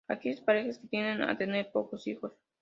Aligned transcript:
Aquellas 0.07 0.41
parejas 0.41 0.79
que 0.79 0.87
tienden 0.87 1.21
a 1.21 1.37
tener 1.37 1.69
pocos 1.71 2.07
hijos. 2.07 2.33